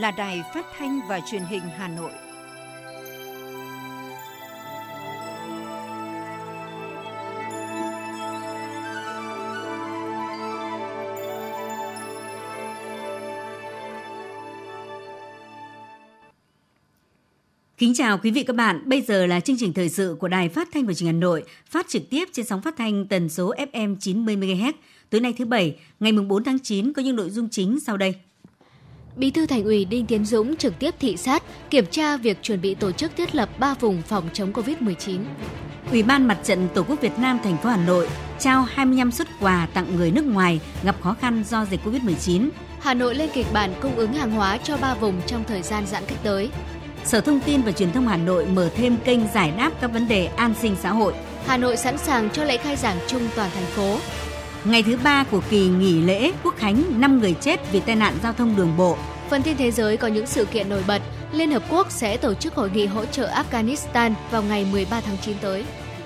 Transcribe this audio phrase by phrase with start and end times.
[0.00, 2.10] là Đài Phát thanh và Truyền hình Hà Nội.
[17.78, 18.82] Kính chào quý vị các bạn.
[18.86, 21.20] Bây giờ là chương trình thời sự của Đài Phát thanh và Truyền hình Hà
[21.20, 24.72] Nội, phát trực tiếp trên sóng phát thanh tần số FM 90 MHz.
[25.10, 28.14] Tối nay thứ bảy, ngày 4 tháng 9 có những nội dung chính sau đây.
[29.16, 32.60] Bí thư Thành ủy Đinh Tiến Dũng trực tiếp thị sát, kiểm tra việc chuẩn
[32.60, 35.18] bị tổ chức thiết lập 3 vùng phòng chống Covid-19.
[35.90, 39.28] Ủy ban Mặt trận Tổ quốc Việt Nam thành phố Hà Nội trao 25 xuất
[39.40, 42.48] quà tặng người nước ngoài gặp khó khăn do dịch Covid-19.
[42.80, 45.86] Hà Nội lên kịch bản cung ứng hàng hóa cho 3 vùng trong thời gian
[45.86, 46.50] giãn cách tới.
[47.04, 50.08] Sở Thông tin và Truyền thông Hà Nội mở thêm kênh giải đáp các vấn
[50.08, 51.14] đề an sinh xã hội.
[51.46, 53.98] Hà Nội sẵn sàng cho lễ khai giảng chung toàn thành phố.
[54.64, 58.14] Ngày thứ ba của kỳ nghỉ lễ Quốc Khánh, 5 người chết vì tai nạn
[58.22, 58.96] giao thông đường bộ.
[59.30, 61.02] Phần tin thế giới có những sự kiện nổi bật.
[61.32, 65.16] Liên Hợp Quốc sẽ tổ chức hội nghị hỗ trợ Afghanistan vào ngày 13 tháng
[65.22, 65.64] 9 tới.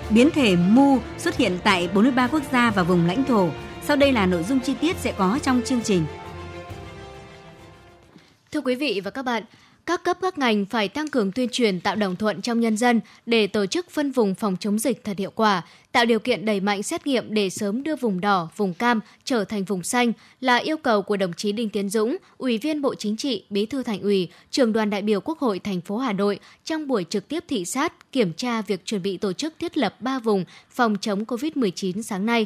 [0.09, 3.49] Biến thể Mu xuất hiện tại 43 quốc gia và vùng lãnh thổ.
[3.83, 6.05] Sau đây là nội dung chi tiết sẽ có trong chương trình.
[8.51, 9.43] Thưa quý vị và các bạn,
[9.91, 13.01] các cấp các ngành phải tăng cường tuyên truyền tạo đồng thuận trong nhân dân
[13.25, 15.61] để tổ chức phân vùng phòng chống dịch thật hiệu quả,
[15.91, 19.43] tạo điều kiện đẩy mạnh xét nghiệm để sớm đưa vùng đỏ, vùng cam trở
[19.45, 22.95] thành vùng xanh là yêu cầu của đồng chí Đinh Tiến Dũng, Ủy viên Bộ
[22.95, 26.13] Chính trị, Bí thư Thành ủy, Trường đoàn đại biểu Quốc hội thành phố Hà
[26.13, 29.77] Nội trong buổi trực tiếp thị sát kiểm tra việc chuẩn bị tổ chức thiết
[29.77, 32.45] lập 3 vùng phòng chống COVID-19 sáng nay.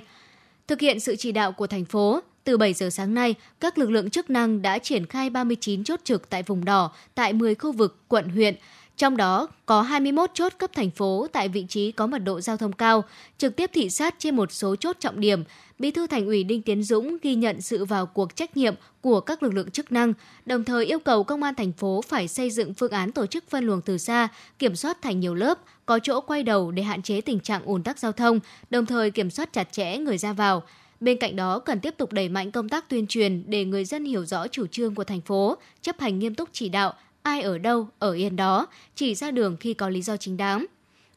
[0.68, 3.89] Thực hiện sự chỉ đạo của thành phố, từ 7 giờ sáng nay, các lực
[3.89, 7.72] lượng chức năng đã triển khai 39 chốt trực tại vùng đỏ tại 10 khu
[7.72, 8.56] vực, quận, huyện.
[8.98, 12.58] Trong đó có 21 chốt cấp thành phố tại vị trí có mật độ giao
[12.58, 13.04] thông cao,
[13.38, 15.44] trực tiếp thị sát trên một số chốt trọng điểm.
[15.80, 19.20] Bí thư Thành ủy Đinh Tiến Dũng ghi nhận sự vào cuộc trách nhiệm của
[19.20, 20.14] các lực lượng chức năng,
[20.45, 23.50] đồng thời yêu cầu công an thành phố phải xây dựng phương án tổ chức
[23.50, 24.28] phân luồng từ xa,
[24.60, 27.84] kiểm soát thành nhiều lớp, có chỗ quay đầu để hạn chế tình trạng ùn
[27.84, 28.39] tắc giao thông,
[28.70, 30.64] đồng thời kiểm soát chặt chẽ người ra vào.
[31.05, 34.05] Bên cạnh đó, cần tiếp tục đẩy mạnh công tác tuyên truyền để người dân
[34.05, 37.58] hiểu rõ chủ trương của thành phố, chấp hành nghiêm túc chỉ đạo, ai ở
[37.58, 40.66] đâu, ở yên đó, chỉ ra đường khi có lý do chính đáng.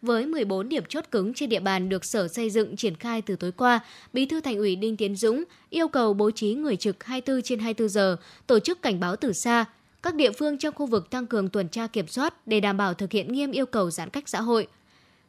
[0.03, 3.37] Với 14 điểm chốt cứng trên địa bàn được Sở Xây dựng triển khai từ
[3.37, 3.81] tối qua,
[4.13, 7.59] Bí thư Thành ủy Đinh Tiến Dũng yêu cầu bố trí người trực 24 trên
[7.59, 8.17] 24 giờ,
[8.47, 9.65] tổ chức cảnh báo từ xa.
[10.03, 12.95] Các địa phương trong khu vực tăng cường tuần tra kiểm soát để đảm bảo
[12.95, 14.67] thực hiện nghiêm yêu cầu giãn cách xã hội–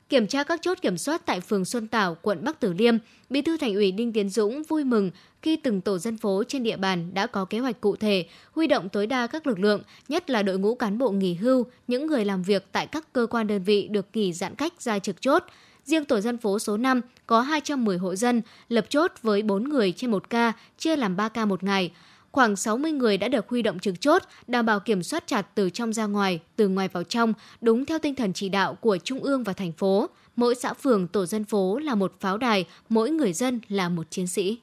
[0.10, 2.98] Kiểm tra các chốt kiểm soát tại phường Xuân Tảo, quận Bắc Từ Liêm,
[3.30, 5.12] Bí thư Thành ủy Đinh Tiến Dũng vui mừng
[5.42, 8.68] khi từng tổ dân phố trên địa bàn đã có kế hoạch cụ thể, huy
[8.68, 12.08] động tối đa các lực lượng, nhất là đội ngũ cán bộ nghỉ hưu, những
[12.08, 15.22] người làm việc tại các cơ quan đơn vị được nghỉ giãn cách ra trực
[15.22, 15.44] chốt.
[15.86, 19.92] Riêng tổ dân phố số 5 có 210 hộ dân, lập chốt với 4 người
[19.92, 21.92] trên một ca, chia làm 3 ca một ngày
[22.32, 25.70] khoảng 60 người đã được huy động trực chốt, đảm bảo kiểm soát chặt từ
[25.70, 29.20] trong ra ngoài, từ ngoài vào trong, đúng theo tinh thần chỉ đạo của Trung
[29.20, 30.10] ương và thành phố.
[30.36, 34.08] Mỗi xã phường, tổ dân phố là một pháo đài, mỗi người dân là một
[34.10, 34.58] chiến sĩ.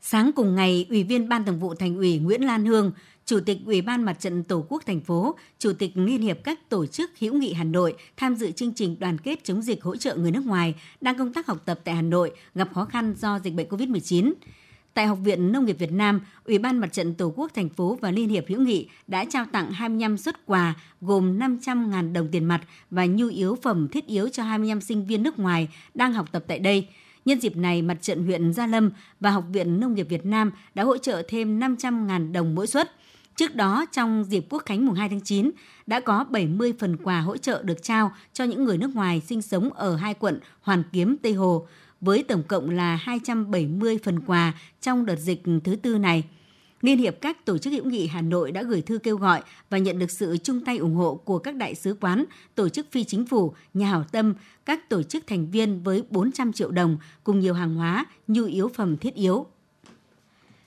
[0.00, 2.92] Sáng cùng ngày, Ủy viên Ban Thường vụ Thành ủy Nguyễn Lan Hương,
[3.26, 6.68] Chủ tịch Ủy ban Mặt trận Tổ quốc thành phố, Chủ tịch Liên hiệp các
[6.68, 9.96] tổ chức hữu nghị Hà Nội tham dự chương trình đoàn kết chống dịch hỗ
[9.96, 13.14] trợ người nước ngoài đang công tác học tập tại Hà Nội gặp khó khăn
[13.18, 14.32] do dịch bệnh COVID-19.
[14.98, 17.98] Tại Học viện Nông nghiệp Việt Nam, Ủy ban Mặt trận Tổ quốc thành phố
[18.00, 22.44] và Liên hiệp hữu nghị đã trao tặng 25 xuất quà gồm 500.000 đồng tiền
[22.44, 22.60] mặt
[22.90, 26.44] và nhu yếu phẩm thiết yếu cho 25 sinh viên nước ngoài đang học tập
[26.48, 26.88] tại đây.
[27.24, 30.50] Nhân dịp này, Mặt trận huyện Gia Lâm và Học viện Nông nghiệp Việt Nam
[30.74, 32.92] đã hỗ trợ thêm 500.000 đồng mỗi suất.
[33.36, 35.50] Trước đó, trong dịp Quốc khánh mùng 2 tháng 9,
[35.86, 39.42] đã có 70 phần quà hỗ trợ được trao cho những người nước ngoài sinh
[39.42, 41.66] sống ở hai quận Hoàn Kiếm, Tây Hồ
[42.00, 46.24] với tổng cộng là 270 phần quà trong đợt dịch thứ tư này.
[46.80, 49.78] Liên hiệp các tổ chức hữu nghị Hà Nội đã gửi thư kêu gọi và
[49.78, 52.24] nhận được sự chung tay ủng hộ của các đại sứ quán,
[52.54, 54.34] tổ chức phi chính phủ, nhà hảo tâm,
[54.64, 58.68] các tổ chức thành viên với 400 triệu đồng cùng nhiều hàng hóa, nhu yếu
[58.68, 59.46] phẩm thiết yếu.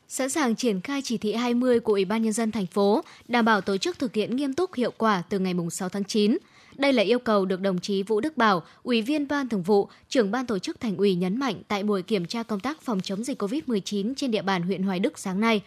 [0.08, 3.46] Sẵn sàng triển khai chỉ thị 20 của Ủy ban nhân dân thành phố, đảm
[3.46, 6.38] bảo tổ chức thực hiện nghiêm túc hiệu quả từ ngày 6 tháng 9.
[6.78, 9.90] Đây là yêu cầu được đồng chí Vũ Đức Bảo, Ủy viên Ban Thường vụ,
[10.10, 13.02] trưởng ban tổ chức Thành ủy nhấn mạnh tại buổi kiểm tra công tác phòng
[13.02, 15.62] chống dịch COVID-19 trên địa bàn huyện Hoài Đức sáng nay.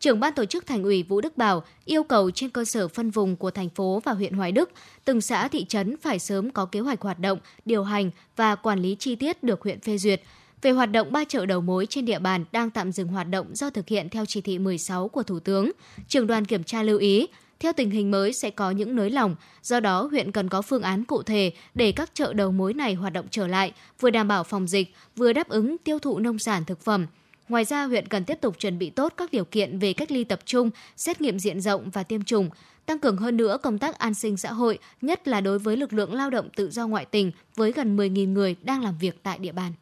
[0.00, 3.10] Trưởng ban tổ chức Thành ủy Vũ Đức Bảo yêu cầu trên cơ sở phân
[3.10, 4.70] vùng của thành phố và huyện Hoài Đức,
[5.04, 8.82] từng xã thị trấn phải sớm có kế hoạch hoạt động, điều hành và quản
[8.82, 10.22] lý chi tiết được huyện phê duyệt.
[10.62, 13.46] Về hoạt động ba chợ đầu mối trên địa bàn đang tạm dừng hoạt động
[13.54, 15.70] do thực hiện theo chỉ thị 16 của Thủ tướng,
[16.08, 17.26] trưởng đoàn kiểm tra lưu ý
[17.60, 20.82] theo tình hình mới sẽ có những nới lỏng, do đó huyện cần có phương
[20.82, 24.28] án cụ thể để các chợ đầu mối này hoạt động trở lại, vừa đảm
[24.28, 27.06] bảo phòng dịch, vừa đáp ứng tiêu thụ nông sản thực phẩm.
[27.48, 30.24] Ngoài ra, huyện cần tiếp tục chuẩn bị tốt các điều kiện về cách ly
[30.24, 32.50] tập trung, xét nghiệm diện rộng và tiêm chủng,
[32.86, 35.92] tăng cường hơn nữa công tác an sinh xã hội, nhất là đối với lực
[35.92, 39.38] lượng lao động tự do ngoại tỉnh với gần 10.000 người đang làm việc tại
[39.38, 39.72] địa bàn.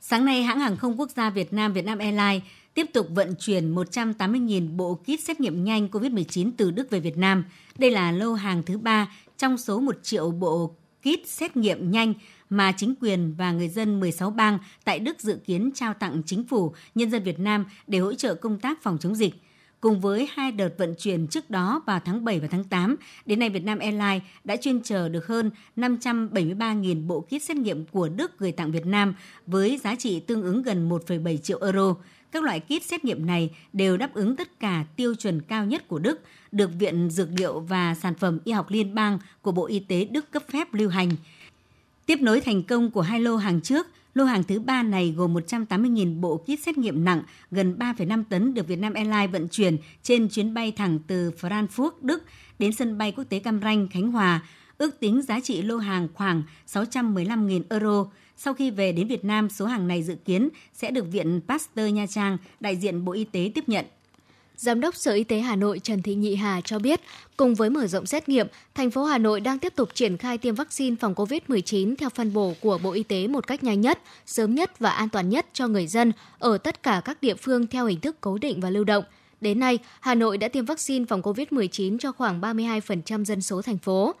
[0.00, 2.42] Sáng nay, hãng hàng không quốc gia Việt Nam Vietnam Airlines
[2.74, 7.16] tiếp tục vận chuyển 180.000 bộ kit xét nghiệm nhanh COVID-19 từ Đức về Việt
[7.16, 7.44] Nam.
[7.78, 12.14] Đây là lô hàng thứ ba trong số 1 triệu bộ kit xét nghiệm nhanh
[12.50, 16.44] mà chính quyền và người dân 16 bang tại Đức dự kiến trao tặng chính
[16.44, 19.34] phủ, nhân dân Việt Nam để hỗ trợ công tác phòng chống dịch.
[19.80, 22.96] Cùng với hai đợt vận chuyển trước đó vào tháng 7 và tháng 8,
[23.26, 28.08] đến nay Vietnam Airlines đã chuyên chờ được hơn 573.000 bộ kit xét nghiệm của
[28.08, 29.14] Đức gửi tặng Việt Nam
[29.46, 31.94] với giá trị tương ứng gần 1,7 triệu euro.
[32.32, 35.88] Các loại kit xét nghiệm này đều đáp ứng tất cả tiêu chuẩn cao nhất
[35.88, 36.20] của Đức,
[36.52, 40.04] được Viện Dược liệu và Sản phẩm Y học Liên bang của Bộ Y tế
[40.04, 41.10] Đức cấp phép lưu hành.
[42.06, 45.34] Tiếp nối thành công của hai lô hàng trước, lô hàng thứ ba này gồm
[45.34, 50.28] 180.000 bộ kit xét nghiệm nặng, gần 3,5 tấn được Vietnam Airlines vận chuyển trên
[50.28, 52.22] chuyến bay thẳng từ Frankfurt, Đức
[52.58, 54.42] đến sân bay quốc tế Cam Ranh, Khánh Hòa.
[54.78, 58.06] Ước tính giá trị lô hàng khoảng 615.000 euro.
[58.42, 61.92] Sau khi về đến Việt Nam, số hàng này dự kiến sẽ được Viện Pasteur
[61.92, 63.84] Nha Trang, đại diện Bộ Y tế tiếp nhận.
[64.56, 67.00] Giám đốc Sở Y tế Hà Nội Trần Thị Nhị Hà cho biết,
[67.36, 70.38] cùng với mở rộng xét nghiệm, thành phố Hà Nội đang tiếp tục triển khai
[70.38, 73.98] tiêm vaccine phòng COVID-19 theo phân bổ của Bộ Y tế một cách nhanh nhất,
[74.26, 77.66] sớm nhất và an toàn nhất cho người dân ở tất cả các địa phương
[77.66, 79.04] theo hình thức cố định và lưu động.
[79.40, 83.78] Đến nay, Hà Nội đã tiêm vaccine phòng COVID-19 cho khoảng 32% dân số thành
[83.78, 84.14] phố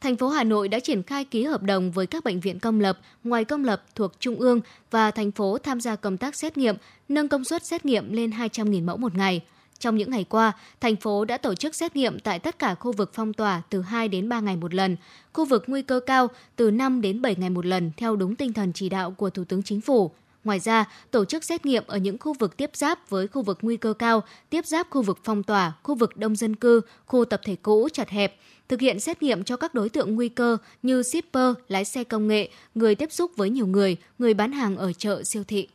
[0.00, 2.80] thành phố Hà Nội đã triển khai ký hợp đồng với các bệnh viện công
[2.80, 4.60] lập, ngoài công lập thuộc Trung ương
[4.90, 6.76] và thành phố tham gia công tác xét nghiệm,
[7.08, 9.42] nâng công suất xét nghiệm lên 200.000 mẫu một ngày.
[9.78, 12.92] Trong những ngày qua, thành phố đã tổ chức xét nghiệm tại tất cả khu
[12.92, 14.96] vực phong tỏa từ 2 đến 3 ngày một lần,
[15.32, 18.52] khu vực nguy cơ cao từ 5 đến 7 ngày một lần theo đúng tinh
[18.52, 20.10] thần chỉ đạo của Thủ tướng Chính phủ.
[20.44, 23.58] Ngoài ra, tổ chức xét nghiệm ở những khu vực tiếp giáp với khu vực
[23.62, 27.24] nguy cơ cao, tiếp giáp khu vực phong tỏa, khu vực đông dân cư, khu
[27.24, 28.36] tập thể cũ chặt hẹp,
[28.68, 32.28] thực hiện xét nghiệm cho các đối tượng nguy cơ như shipper, lái xe công
[32.28, 35.68] nghệ, người tiếp xúc với nhiều người, người bán hàng ở chợ siêu thị.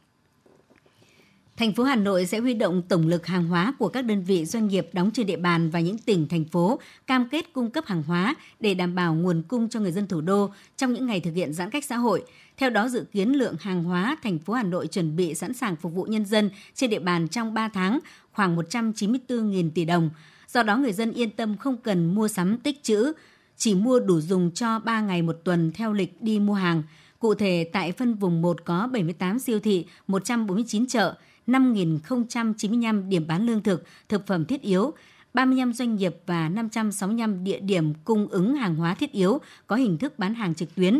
[1.57, 4.45] Thành phố Hà Nội sẽ huy động tổng lực hàng hóa của các đơn vị
[4.45, 7.85] doanh nghiệp đóng trên địa bàn và những tỉnh, thành phố cam kết cung cấp
[7.85, 11.19] hàng hóa để đảm bảo nguồn cung cho người dân thủ đô trong những ngày
[11.19, 12.23] thực hiện giãn cách xã hội.
[12.57, 15.75] Theo đó, dự kiến lượng hàng hóa thành phố Hà Nội chuẩn bị sẵn sàng
[15.75, 17.99] phục vụ nhân dân trên địa bàn trong 3 tháng
[18.31, 20.09] khoảng 194.000 tỷ đồng.
[20.47, 23.13] Do đó, người dân yên tâm không cần mua sắm tích trữ,
[23.57, 26.83] chỉ mua đủ dùng cho 3 ngày một tuần theo lịch đi mua hàng.
[27.19, 31.15] Cụ thể, tại phân vùng 1 có 78 siêu thị, 149 chợ,
[31.47, 34.93] 5.095 điểm bán lương thực, thực phẩm thiết yếu,
[35.33, 39.97] 35 doanh nghiệp và 565 địa điểm cung ứng hàng hóa thiết yếu có hình
[39.97, 40.99] thức bán hàng trực tuyến.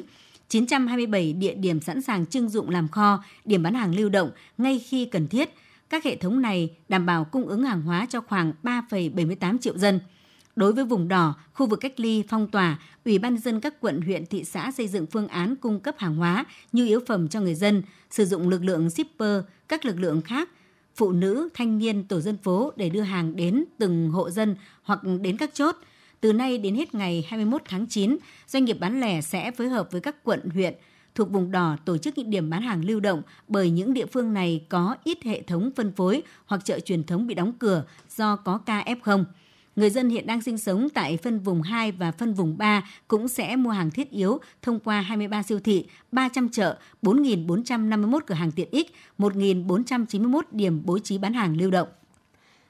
[0.50, 4.80] 927 địa điểm sẵn sàng trưng dụng làm kho, điểm bán hàng lưu động ngay
[4.80, 5.50] khi cần thiết.
[5.89, 10.00] Các hệ thống này đảm bảo cung ứng hàng hóa cho khoảng 3,78 triệu dân.
[10.56, 14.01] Đối với vùng đỏ, khu vực cách ly, phong tỏa, Ủy ban dân các quận,
[14.01, 17.42] huyện, thị xã xây dựng phương án cung cấp hàng hóa, nhu yếu phẩm cho
[17.42, 20.50] người dân, sử dụng lực lượng shipper, các lực lượng khác,
[20.95, 25.00] phụ nữ, thanh niên, tổ dân phố để đưa hàng đến từng hộ dân hoặc
[25.22, 25.76] đến các chốt.
[26.22, 28.18] Từ nay đến hết ngày 21 tháng 9,
[28.48, 30.74] doanh nghiệp bán lẻ sẽ phối hợp với các quận, huyện
[31.16, 34.34] thuộc vùng đỏ tổ chức những điểm bán hàng lưu động bởi những địa phương
[34.34, 38.36] này có ít hệ thống phân phối hoặc chợ truyền thống bị đóng cửa do
[38.36, 39.24] có ca F0.
[39.76, 43.28] Người dân hiện đang sinh sống tại phân vùng 2 và phân vùng 3 cũng
[43.28, 48.52] sẽ mua hàng thiết yếu thông qua 23 siêu thị, 300 chợ, 4.451 cửa hàng
[48.52, 51.88] tiện ích, 1.491 điểm bố trí bán hàng lưu động.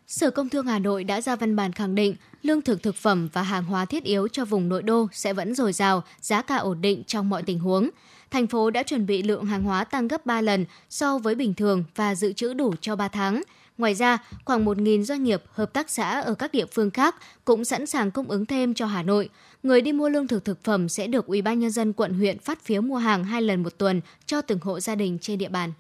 [0.08, 3.30] Sở Công Thương Hà Nội đã ra văn bản khẳng định lương thực thực phẩm
[3.34, 6.56] và hàng hóa thiết yếu cho vùng nội đô sẽ vẫn dồi dào, giá cả
[6.56, 7.90] ổn định trong mọi tình huống.
[8.32, 11.54] Thành phố đã chuẩn bị lượng hàng hóa tăng gấp 3 lần so với bình
[11.54, 13.42] thường và dự trữ đủ cho 3 tháng.
[13.78, 17.16] Ngoài ra, khoảng 1.000 doanh nghiệp, hợp tác xã ở các địa phương khác
[17.46, 19.30] cũng sẵn sàng cung ứng thêm cho Hà Nội.
[19.64, 22.40] Người đi mua lương thực thực phẩm sẽ được Ủy ban nhân dân quận huyện
[22.40, 25.50] phát phiếu mua hàng hai lần một tuần cho từng hộ gia đình trên địa
[25.50, 25.74] bàn.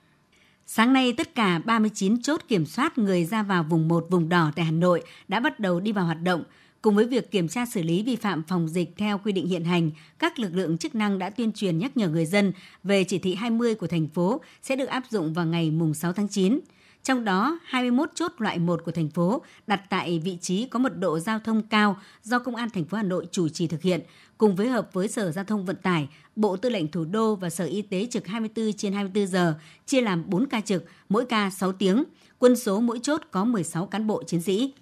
[0.68, 4.52] Sáng nay, tất cả 39 chốt kiểm soát người ra vào vùng 1, vùng đỏ
[4.56, 6.44] tại Hà Nội đã bắt đầu đi vào hoạt động.
[6.82, 9.64] Cùng với việc kiểm tra xử lý vi phạm phòng dịch theo quy định hiện
[9.64, 13.20] hành, các lực lượng chức năng đã tuyên truyền nhắc nhở người dân về chỉ
[13.20, 16.60] thị 20 của thành phố sẽ được áp dụng vào ngày mùng 6 tháng 9.
[17.06, 20.98] Trong đó, 21 chốt loại 1 của thành phố đặt tại vị trí có mật
[20.98, 24.02] độ giao thông cao do Công an thành phố Hà Nội chủ trì thực hiện,
[24.38, 27.50] cùng với hợp với Sở Giao thông Vận tải, Bộ Tư lệnh Thủ đô và
[27.50, 29.54] Sở Y tế trực 24 trên 24 giờ,
[29.86, 32.04] chia làm 4 ca trực, mỗi ca 6 tiếng.
[32.40, 34.74] Quân số mỗi chốt có 16 cán bộ chiến sĩ.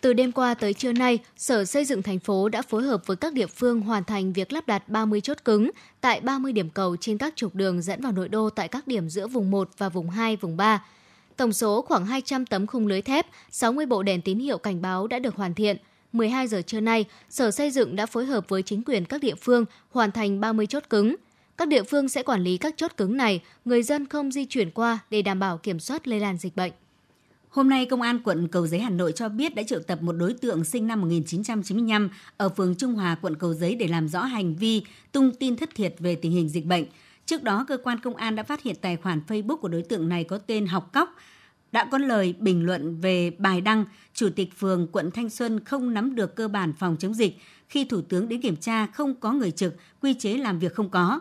[0.00, 3.16] Từ đêm qua tới trưa nay, Sở Xây dựng thành phố đã phối hợp với
[3.16, 6.96] các địa phương hoàn thành việc lắp đặt 30 chốt cứng tại 30 điểm cầu
[6.96, 9.88] trên các trục đường dẫn vào nội đô tại các điểm giữa vùng 1 và
[9.88, 10.84] vùng 2, vùng 3
[11.38, 15.06] Tổng số khoảng 200 tấm khung lưới thép, 60 bộ đèn tín hiệu cảnh báo
[15.06, 15.76] đã được hoàn thiện.
[16.12, 19.34] 12 giờ trưa nay, Sở Xây dựng đã phối hợp với chính quyền các địa
[19.34, 21.16] phương hoàn thành 30 chốt cứng.
[21.56, 24.70] Các địa phương sẽ quản lý các chốt cứng này, người dân không di chuyển
[24.70, 26.72] qua để đảm bảo kiểm soát lây lan dịch bệnh.
[27.48, 30.12] Hôm nay, Công an quận Cầu Giấy Hà Nội cho biết đã triệu tập một
[30.12, 34.24] đối tượng sinh năm 1995 ở phường Trung Hòa, quận Cầu Giấy để làm rõ
[34.24, 36.84] hành vi tung tin thất thiệt về tình hình dịch bệnh.
[37.28, 40.08] Trước đó, cơ quan công an đã phát hiện tài khoản Facebook của đối tượng
[40.08, 41.14] này có tên Học Cóc,
[41.72, 45.94] đã có lời bình luận về bài đăng Chủ tịch phường quận Thanh Xuân không
[45.94, 49.32] nắm được cơ bản phòng chống dịch khi Thủ tướng đến kiểm tra không có
[49.32, 51.20] người trực, quy chế làm việc không có.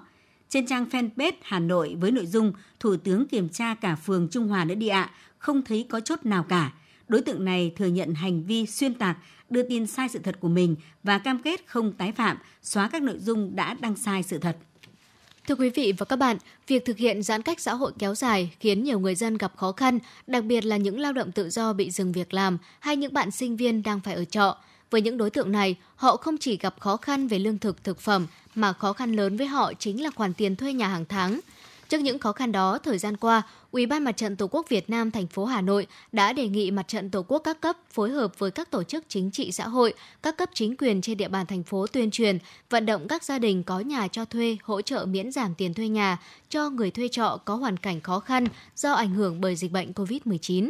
[0.50, 4.48] Trên trang fanpage Hà Nội với nội dung Thủ tướng kiểm tra cả phường Trung
[4.48, 6.74] Hòa nữa đi ạ, không thấy có chốt nào cả.
[7.08, 9.18] Đối tượng này thừa nhận hành vi xuyên tạc,
[9.50, 13.02] đưa tin sai sự thật của mình và cam kết không tái phạm, xóa các
[13.02, 14.58] nội dung đã đăng sai sự thật.
[15.48, 16.38] Thưa quý vị và các bạn,
[16.68, 19.72] việc thực hiện giãn cách xã hội kéo dài khiến nhiều người dân gặp khó
[19.72, 23.13] khăn, đặc biệt là những lao động tự do bị dừng việc làm hay những
[23.13, 24.58] bạn sinh viên đang phải ở trọ.
[24.92, 28.00] Với những đối tượng này, họ không chỉ gặp khó khăn về lương thực, thực
[28.00, 31.39] phẩm, mà khó khăn lớn với họ chính là khoản tiền thuê nhà hàng tháng.
[31.89, 33.41] Trước những khó khăn đó, thời gian qua,
[33.72, 36.72] Ủy ban Mặt trận Tổ quốc Việt Nam thành phố Hà Nội đã đề nghị
[36.72, 39.67] Mặt trận Tổ quốc các cấp phối hợp với các tổ chức chính trị xã
[39.67, 42.38] hội, các cấp chính quyền trên địa bàn thành phố tuyên truyền,
[42.70, 45.88] vận động các gia đình có nhà cho thuê hỗ trợ miễn giảm tiền thuê
[45.88, 46.17] nhà
[46.50, 49.91] cho người thuê trọ có hoàn cảnh khó khăn do ảnh hưởng bởi dịch bệnh
[49.91, 50.70] COVID-19.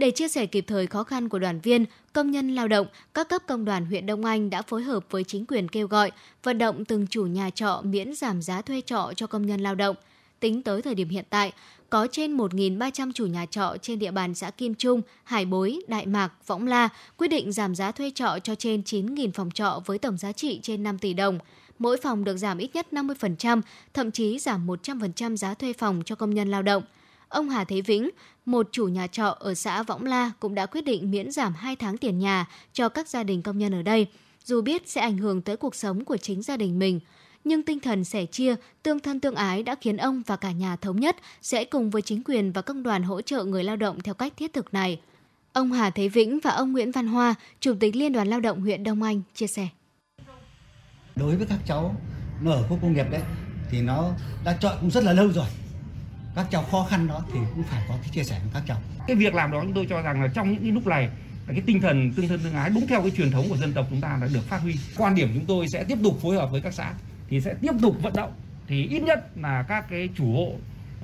[0.00, 3.28] Để chia sẻ kịp thời khó khăn của đoàn viên, công nhân lao động, các
[3.28, 6.10] cấp công đoàn huyện Đông Anh đã phối hợp với chính quyền kêu gọi,
[6.42, 9.74] vận động từng chủ nhà trọ miễn giảm giá thuê trọ cho công nhân lao
[9.74, 9.96] động.
[10.40, 11.52] Tính tới thời điểm hiện tại,
[11.90, 16.06] có trên 1.300 chủ nhà trọ trên địa bàn xã Kim Trung, Hải Bối, Đại
[16.06, 19.98] Mạc, Võng La quyết định giảm giá thuê trọ cho trên 9.000 phòng trọ với
[19.98, 21.38] tổng giá trị trên 5 tỷ đồng.
[21.78, 23.60] Mỗi phòng được giảm ít nhất 50%,
[23.94, 26.82] thậm chí giảm 100% giá thuê phòng cho công nhân lao động.
[27.30, 28.10] Ông Hà Thế Vĩnh,
[28.44, 31.76] một chủ nhà trọ ở xã Võng La cũng đã quyết định miễn giảm 2
[31.76, 34.06] tháng tiền nhà cho các gia đình công nhân ở đây,
[34.44, 37.00] dù biết sẽ ảnh hưởng tới cuộc sống của chính gia đình mình–
[37.44, 40.76] nhưng tinh thần sẻ chia, tương thân tương ái đã khiến ông và cả nhà
[40.76, 44.00] thống nhất sẽ cùng với chính quyền và công đoàn hỗ trợ người lao động
[44.00, 45.00] theo cách thiết thực này.
[45.52, 48.60] Ông Hà Thế Vĩnh và ông Nguyễn Văn Hoa, Chủ tịch Liên đoàn Lao động
[48.60, 49.68] huyện Đông Anh chia sẻ.
[51.16, 51.94] Đối với các cháu
[52.42, 53.22] nó ở khu công nghiệp đấy
[53.70, 54.12] thì nó
[54.44, 55.46] đã chọn cũng rất là lâu rồi.
[56.34, 58.78] Các cháu khó khăn đó thì cũng phải có cái chia sẻ với các cháu.
[59.06, 61.10] Cái việc làm đó chúng tôi cho rằng là trong những cái lúc này
[61.46, 63.86] cái tinh thần tương thân tương ái đúng theo cái truyền thống của dân tộc
[63.90, 64.74] chúng ta đã được phát huy.
[64.96, 66.92] Quan điểm chúng tôi sẽ tiếp tục phối hợp với các xã
[67.28, 68.32] thì sẽ tiếp tục vận động
[68.66, 70.52] thì ít nhất là các cái chủ hộ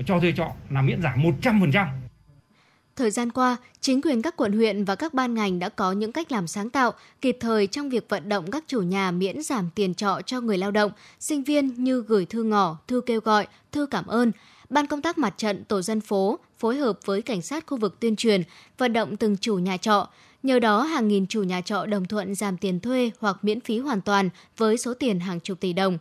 [0.06, 1.86] cho thuê trọ là miễn giảm 100%.
[2.96, 6.12] Thời gian qua, chính quyền các quận huyện và các ban ngành đã có những
[6.12, 9.70] cách làm sáng tạo, kịp thời trong việc vận động các chủ nhà miễn giảm
[9.74, 13.46] tiền trọ cho người lao động, sinh viên như gửi thư ngỏ, thư kêu gọi,
[13.72, 14.32] thư cảm ơn.
[14.70, 18.00] Ban công tác mặt trận tổ dân phố phối hợp với cảnh sát khu vực
[18.00, 18.42] tuyên truyền,
[18.78, 20.08] vận động từng chủ nhà trọ.
[20.42, 23.78] Nhờ đó, hàng nghìn chủ nhà trọ đồng thuận giảm tiền thuê hoặc miễn phí
[23.78, 25.98] hoàn toàn với số tiền hàng chục tỷ đồng.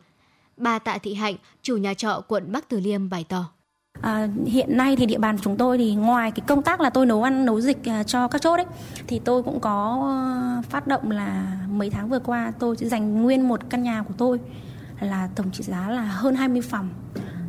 [0.57, 3.45] Bà Tạ Thị Hạnh, chủ nhà trọ quận Bắc Từ Liêm bày tỏ.
[4.01, 7.05] À, hiện nay thì địa bàn chúng tôi thì ngoài cái công tác là tôi
[7.05, 8.65] nấu ăn nấu dịch à, cho các chốt ấy
[9.07, 13.24] thì tôi cũng có ờ, phát động là mấy tháng vừa qua tôi sẽ dành
[13.24, 14.39] nguyên một căn nhà của tôi
[15.00, 16.89] là tổng trị giá là hơn 20 phòng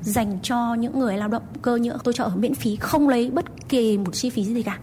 [0.02, 3.30] dành cho những người lao động cơ nhựa tôi cho ở miễn phí không lấy
[3.30, 4.78] bất kỳ một chi phí gì cả.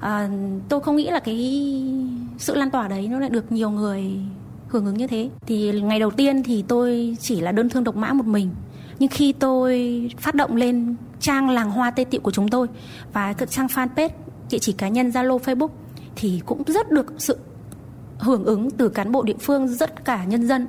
[0.00, 0.28] À,
[0.68, 1.36] tôi không nghĩ là cái
[2.38, 4.04] sự lan tỏa đấy nó lại được nhiều người
[4.68, 5.30] hưởng ứng như thế.
[5.46, 8.50] Thì ngày đầu tiên thì tôi chỉ là đơn thương độc mã một mình.
[8.98, 12.66] Nhưng khi tôi phát động lên trang làng hoa tê tiệu của chúng tôi
[13.12, 14.08] và trang fanpage
[14.50, 15.68] địa chỉ cá nhân zalo facebook
[16.16, 17.38] thì cũng rất được sự
[18.18, 20.66] hưởng ứng từ cán bộ địa phương rất cả nhân dân.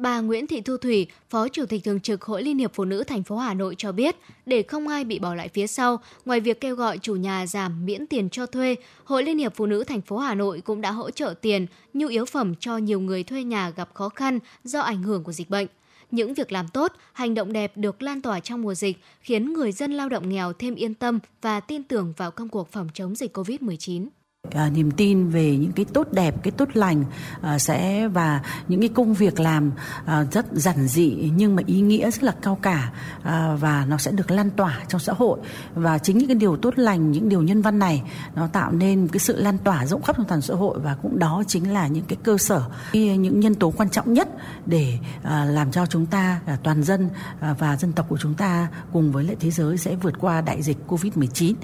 [0.00, 3.04] Bà Nguyễn Thị Thu Thủy, Phó Chủ tịch Thường trực Hội Liên hiệp Phụ nữ
[3.04, 4.16] thành phố Hà Nội cho biết,
[4.46, 7.86] để không ai bị bỏ lại phía sau, ngoài việc kêu gọi chủ nhà giảm
[7.86, 10.90] miễn tiền cho thuê, Hội Liên hiệp Phụ nữ thành phố Hà Nội cũng đã
[10.90, 14.80] hỗ trợ tiền, nhu yếu phẩm cho nhiều người thuê nhà gặp khó khăn do
[14.80, 15.66] ảnh hưởng của dịch bệnh.
[16.10, 19.72] Những việc làm tốt, hành động đẹp được lan tỏa trong mùa dịch, khiến người
[19.72, 23.14] dân lao động nghèo thêm yên tâm và tin tưởng vào công cuộc phòng chống
[23.14, 24.08] dịch COVID-19
[24.54, 27.04] à, niềm tin về những cái tốt đẹp cái tốt lành
[27.40, 29.72] à, sẽ và những cái công việc làm
[30.04, 32.92] à, rất giản dị nhưng mà ý nghĩa rất là cao cả
[33.22, 35.38] à, và nó sẽ được lan tỏa trong xã hội.
[35.74, 38.02] Và chính những cái điều tốt lành những điều nhân văn này
[38.34, 41.18] nó tạo nên cái sự lan tỏa rộng khắp trong toàn xã hội và cũng
[41.18, 44.28] đó chính là những cái cơ sở những nhân tố quan trọng nhất
[44.66, 48.34] để à, làm cho chúng ta à, toàn dân à, và dân tộc của chúng
[48.34, 51.56] ta cùng với lại thế giới sẽ vượt qua đại dịch Covid 19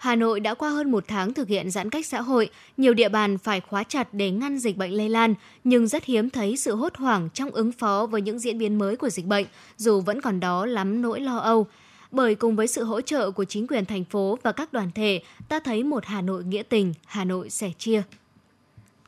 [0.00, 3.08] Hà Nội đã qua hơn một tháng thực hiện giãn cách xã hội, nhiều địa
[3.08, 6.74] bàn phải khóa chặt để ngăn dịch bệnh lây lan, nhưng rất hiếm thấy sự
[6.76, 10.20] hốt hoảng trong ứng phó với những diễn biến mới của dịch bệnh, dù vẫn
[10.20, 11.66] còn đó lắm nỗi lo âu.
[12.10, 15.22] bởi cùng với sự hỗ trợ của chính quyền thành phố và các đoàn thể,
[15.48, 18.02] ta thấy một Hà Nội nghĩa tình, Hà Nội sẻ chia.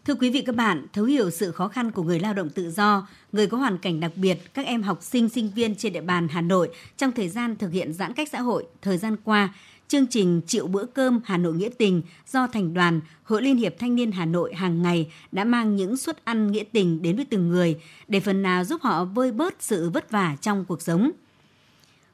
[0.04, 2.70] Thưa quý vị các bạn, thấu hiểu sự khó khăn của người lao động tự
[2.70, 6.00] do, người có hoàn cảnh đặc biệt, các em học sinh, sinh viên trên địa
[6.00, 9.54] bàn Hà Nội trong thời gian thực hiện giãn cách xã hội thời gian qua,
[9.92, 13.78] chương trình Triệu bữa cơm Hà Nội nghĩa tình do Thành đoàn, Hội Liên hiệp
[13.78, 17.24] Thanh niên Hà Nội hàng ngày đã mang những suất ăn nghĩa tình đến với
[17.24, 21.10] từng người để phần nào giúp họ vơi bớt sự vất vả trong cuộc sống.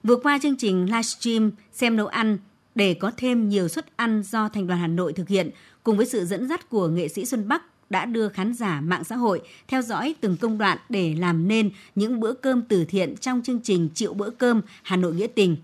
[0.03, 2.39] Vừa qua chương trình livestream xem nấu ăn
[2.75, 5.51] để có thêm nhiều suất ăn do Thành đoàn Hà Nội thực hiện
[5.83, 9.05] cùng với sự dẫn dắt của nghệ sĩ Xuân Bắc đã đưa khán giả mạng
[9.05, 13.17] xã hội theo dõi từng công đoạn để làm nên những bữa cơm từ thiện
[13.17, 15.57] trong chương trình Triệu bữa cơm Hà Nội nghĩa tình.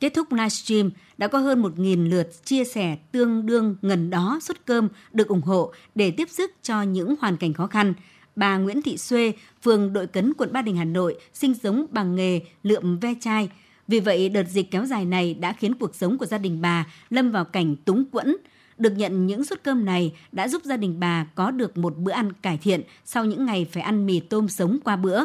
[0.00, 4.66] Kết thúc livestream, đã có hơn 1.000 lượt chia sẻ tương đương ngần đó suất
[4.66, 7.94] cơm được ủng hộ để tiếp sức cho những hoàn cảnh khó khăn.
[8.36, 9.32] Bà Nguyễn Thị Xuê,
[9.62, 13.48] phường Đội Cấn, quận Ba Đình, Hà Nội, sinh sống bằng nghề lượm ve chai.
[13.88, 16.86] Vì vậy, đợt dịch kéo dài này đã khiến cuộc sống của gia đình bà
[17.10, 18.36] lâm vào cảnh túng quẫn,
[18.78, 22.12] được nhận những suất cơm này đã giúp gia đình bà có được một bữa
[22.12, 25.24] ăn cải thiện sau những ngày phải ăn mì tôm sống qua bữa.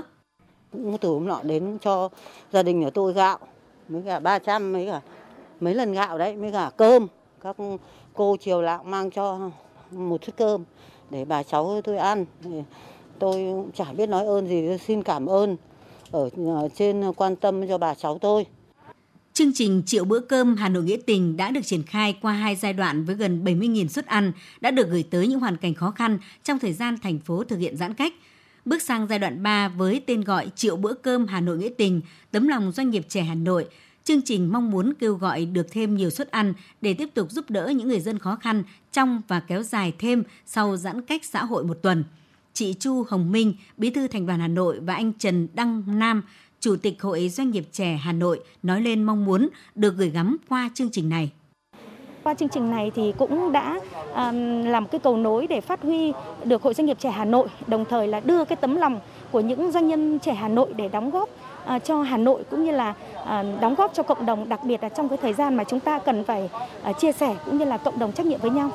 [0.71, 2.09] Cũng từ hôm nọ đến cho
[2.53, 3.39] gia đình nhà tôi gạo,
[3.89, 5.01] mấy cả 300 mấy cả
[5.59, 7.07] mấy lần gạo đấy, mấy cả cơm.
[7.41, 7.55] Các
[8.13, 9.51] cô chiều lạng mang cho
[9.91, 10.63] một suất cơm
[11.09, 12.25] để bà cháu tôi ăn.
[13.19, 15.57] Tôi cũng chả biết nói ơn gì, xin cảm ơn
[16.11, 18.45] ở ờ, trên quan tâm cho bà cháu tôi.
[19.33, 22.55] Chương trình Triệu bữa cơm Hà Nội Nghĩa tình đã được triển khai qua hai
[22.55, 24.31] giai đoạn với gần 70.000 suất ăn
[24.61, 27.57] đã được gửi tới những hoàn cảnh khó khăn trong thời gian thành phố thực
[27.57, 28.13] hiện giãn cách.
[28.69, 32.01] Bước sang giai đoạn 3 với tên gọi Triệu bữa cơm Hà Nội Nghĩa tình,
[32.31, 33.67] tấm lòng doanh nghiệp trẻ Hà Nội,
[34.03, 37.49] chương trình mong muốn kêu gọi được thêm nhiều suất ăn để tiếp tục giúp
[37.49, 41.45] đỡ những người dân khó khăn trong và kéo dài thêm sau giãn cách xã
[41.45, 42.03] hội một tuần.
[42.53, 46.21] Chị Chu Hồng Minh, Bí thư Thành đoàn Hà Nội và anh Trần Đăng Nam,
[46.59, 50.37] Chủ tịch Hội Doanh nghiệp trẻ Hà Nội nói lên mong muốn được gửi gắm
[50.47, 51.31] qua chương trình này.
[52.23, 53.79] Qua chương trình này thì cũng đã
[54.15, 57.47] um, làm cái cầu nối để phát huy được Hội Doanh nghiệp trẻ Hà Nội,
[57.67, 58.99] đồng thời là đưa cái tấm lòng
[59.31, 61.29] của những doanh nhân trẻ Hà Nội để đóng góp
[61.75, 64.83] uh, cho Hà Nội cũng như là uh, đóng góp cho cộng đồng, đặc biệt
[64.83, 66.49] là trong cái thời gian mà chúng ta cần phải
[66.89, 68.69] uh, chia sẻ cũng như là cộng đồng trách nhiệm với nhau.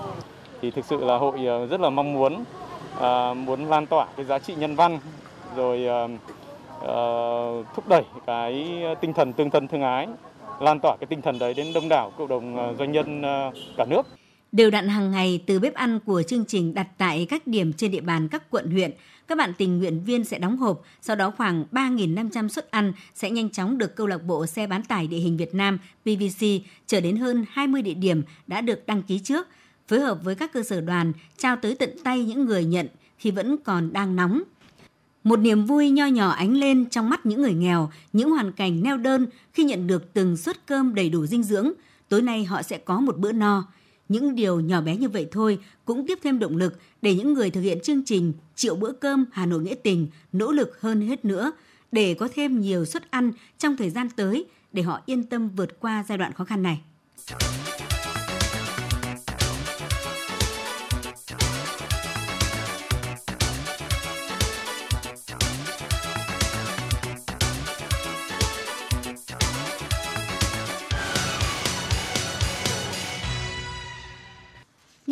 [0.63, 1.39] Thì thực sự là hội
[1.71, 2.45] rất là mong muốn
[2.97, 4.99] uh, muốn lan tỏa cái giá trị nhân văn
[5.57, 6.11] rồi uh,
[6.77, 10.07] uh, thúc đẩy cái tinh thần tương thân tương ái,
[10.61, 13.53] lan tỏa cái tinh thần đấy đến đông đảo cộng đồng ờ, doanh nhân ờ,
[13.77, 14.03] cả nước.
[14.53, 17.91] Đều đặn hàng ngày từ bếp ăn của chương trình đặt tại các điểm trên
[17.91, 18.91] địa bàn các quận huyện,
[19.29, 23.31] các bạn tình nguyện viên sẽ đóng hộp, sau đó khoảng 3.500 suất ăn sẽ
[23.31, 26.47] nhanh chóng được câu lạc bộ xe bán tải địa hình Việt Nam PVC
[26.87, 29.49] trở đến hơn 20 địa điểm đã được đăng ký trước,
[29.89, 32.89] phối hợp với các cơ sở đoàn trao tới tận tay những người nhận
[33.19, 34.43] khi vẫn còn đang nóng.
[35.25, 38.83] Một niềm vui nho nhỏ ánh lên trong mắt những người nghèo, những hoàn cảnh
[38.83, 41.73] neo đơn khi nhận được từng suất cơm đầy đủ dinh dưỡng.
[42.09, 43.69] Tối nay họ sẽ có một bữa no.
[44.09, 47.51] Những điều nhỏ bé như vậy thôi cũng tiếp thêm động lực để những người
[47.51, 51.25] thực hiện chương trình Triệu bữa cơm Hà Nội Nghĩa Tình nỗ lực hơn hết
[51.25, 51.53] nữa
[51.93, 55.81] để có thêm nhiều suất ăn trong thời gian tới để họ yên tâm vượt
[55.81, 56.81] qua giai đoạn khó khăn này.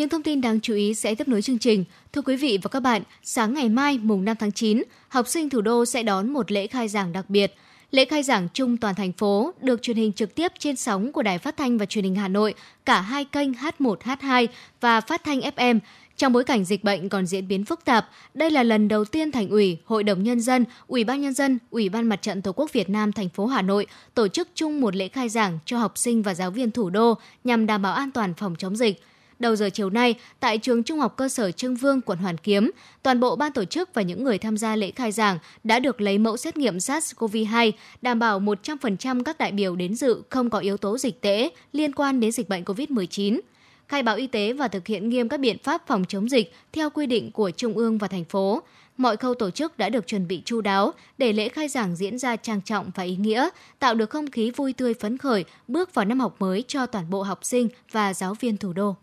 [0.02, 1.84] Những thông tin đáng chú ý sẽ tiếp nối chương trình.
[2.12, 5.50] Thưa quý vị và các bạn, sáng ngày mai mùng 5 tháng 9, học sinh
[5.50, 7.54] thủ đô sẽ đón một lễ khai giảng đặc biệt.
[7.90, 11.22] Lễ khai giảng chung toàn thành phố được truyền hình trực tiếp trên sóng của
[11.22, 14.46] Đài Phát thanh và Truyền hình Hà Nội, cả hai kênh H1, H2
[14.80, 15.78] và Phát thanh FM.
[16.16, 19.32] Trong bối cảnh dịch bệnh còn diễn biến phức tạp, đây là lần đầu tiên
[19.32, 22.52] Thành ủy, Hội đồng nhân dân, Ủy ban nhân dân, Ủy ban Mặt trận Tổ
[22.52, 25.78] quốc Việt Nam thành phố Hà Nội tổ chức chung một lễ khai giảng cho
[25.78, 29.02] học sinh và giáo viên thủ đô nhằm đảm bảo an toàn phòng chống dịch.
[29.42, 32.70] Đầu giờ chiều nay, tại trường Trung học cơ sở Trưng Vương, quận Hoàn Kiếm,
[33.02, 36.00] toàn bộ ban tổ chức và những người tham gia lễ khai giảng đã được
[36.00, 40.58] lấy mẫu xét nghiệm SARS-CoV-2, đảm bảo 100% các đại biểu đến dự không có
[40.58, 43.40] yếu tố dịch tễ liên quan đến dịch bệnh COVID-19
[43.88, 46.90] khai báo y tế và thực hiện nghiêm các biện pháp phòng chống dịch theo
[46.90, 48.62] quy định của Trung ương và thành phố.
[48.96, 52.18] Mọi khâu tổ chức đã được chuẩn bị chu đáo để lễ khai giảng diễn
[52.18, 55.94] ra trang trọng và ý nghĩa, tạo được không khí vui tươi phấn khởi bước
[55.94, 58.96] vào năm học mới cho toàn bộ học sinh và giáo viên thủ đô.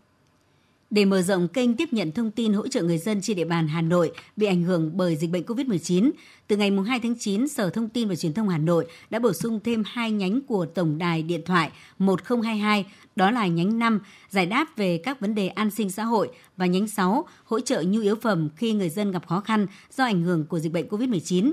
[0.90, 3.68] Để mở rộng kênh tiếp nhận thông tin hỗ trợ người dân trên địa bàn
[3.68, 6.10] Hà Nội bị ảnh hưởng bởi dịch bệnh COVID-19,
[6.46, 9.32] từ ngày 2 tháng 9, Sở Thông tin và Truyền thông Hà Nội đã bổ
[9.32, 14.00] sung thêm hai nhánh của tổng đài điện thoại 1022, đó là nhánh 5,
[14.30, 17.82] giải đáp về các vấn đề an sinh xã hội và nhánh 6, hỗ trợ
[17.82, 20.88] nhu yếu phẩm khi người dân gặp khó khăn do ảnh hưởng của dịch bệnh
[20.88, 21.52] COVID-19.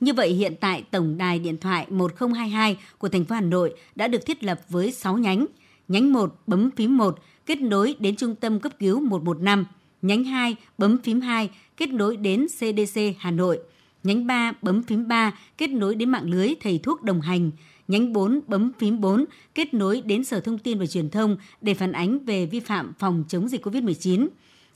[0.00, 4.08] Như vậy hiện tại tổng đài điện thoại 1022 của thành phố Hà Nội đã
[4.08, 5.46] được thiết lập với 6 nhánh.
[5.88, 7.18] Nhánh 1 bấm phím 1
[7.50, 9.66] kết nối đến trung tâm cấp cứu 115,
[10.02, 13.60] nhánh 2 bấm phím 2 kết nối đến CDC Hà Nội,
[14.02, 17.50] nhánh 3 bấm phím 3 kết nối đến mạng lưới thầy thuốc đồng hành,
[17.88, 21.74] nhánh 4 bấm phím 4 kết nối đến Sở Thông tin và Truyền thông để
[21.74, 24.28] phản ánh về vi phạm phòng chống dịch COVID-19.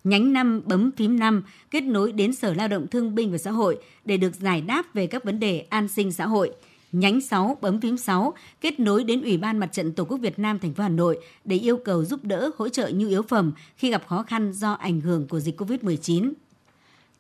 [0.05, 3.51] Nhánh 5 bấm phím 5 kết nối đến Sở Lao động Thương binh và Xã
[3.51, 6.53] hội để được giải đáp về các vấn đề an sinh xã hội.
[6.95, 10.39] Nhánh 6 bấm phím 6 kết nối đến Ủy ban Mặt trận Tổ quốc Việt
[10.39, 13.53] Nam thành phố Hà Nội để yêu cầu giúp đỡ, hỗ trợ nhu yếu phẩm
[13.77, 16.33] khi gặp khó khăn do ảnh hưởng của dịch COVID-19.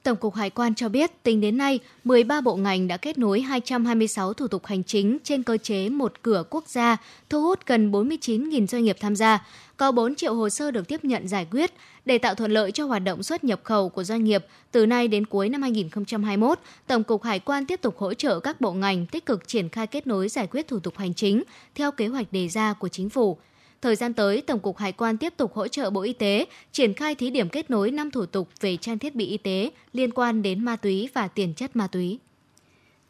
[0.05, 3.40] Tổng cục Hải quan cho biết, tính đến nay, 13 bộ ngành đã kết nối
[3.40, 6.97] 226 thủ tục hành chính trên cơ chế một cửa quốc gia,
[7.31, 9.47] thu hút gần 49.000 doanh nghiệp tham gia.
[9.77, 11.73] Có 4 triệu hồ sơ được tiếp nhận giải quyết.
[12.05, 15.09] Để tạo thuận lợi cho hoạt động xuất nhập khẩu của doanh nghiệp, từ nay
[15.09, 19.07] đến cuối năm 2021, Tổng cục Hải quan tiếp tục hỗ trợ các bộ ngành
[19.07, 21.43] tích cực triển khai kết nối giải quyết thủ tục hành chính
[21.75, 23.38] theo kế hoạch đề ra của chính phủ.
[23.85, 26.94] Thời gian tới, Tổng cục Hải quan tiếp tục hỗ trợ Bộ Y tế triển
[26.94, 30.11] khai thí điểm kết nối 5 thủ tục về trang thiết bị y tế liên
[30.11, 32.18] quan đến ma túy và tiền chất ma túy.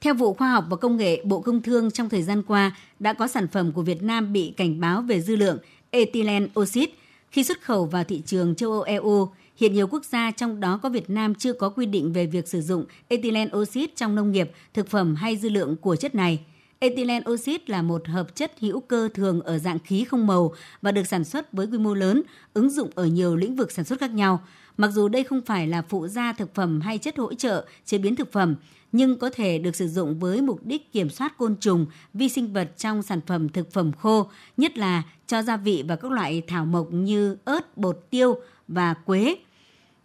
[0.00, 3.12] Theo vụ Khoa học và Công nghệ Bộ Công Thương trong thời gian qua, đã
[3.12, 5.58] có sản phẩm của Việt Nam bị cảnh báo về dư lượng
[5.90, 6.92] ethylene oxide
[7.30, 9.28] khi xuất khẩu vào thị trường châu Âu EU.
[9.56, 12.48] Hiện nhiều quốc gia trong đó có Việt Nam chưa có quy định về việc
[12.48, 16.40] sử dụng ethylene oxide trong nông nghiệp, thực phẩm hay dư lượng của chất này–
[16.78, 20.92] Ethylene oxit là một hợp chất hữu cơ thường ở dạng khí không màu và
[20.92, 22.22] được sản xuất với quy mô lớn,
[22.54, 24.40] ứng dụng ở nhiều lĩnh vực sản xuất khác nhau.
[24.76, 27.98] Mặc dù đây không phải là phụ gia thực phẩm hay chất hỗ trợ chế
[27.98, 28.54] biến thực phẩm,
[28.92, 32.52] nhưng có thể được sử dụng với mục đích kiểm soát côn trùng, vi sinh
[32.52, 36.42] vật trong sản phẩm thực phẩm khô, nhất là cho gia vị và các loại
[36.46, 38.36] thảo mộc như ớt, bột tiêu
[38.68, 39.36] và quế,